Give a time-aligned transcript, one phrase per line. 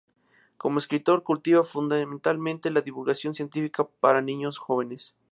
[0.57, 5.15] Como escritor, cultiva fundamentalmente la divulgación científica para niños y jóvenes.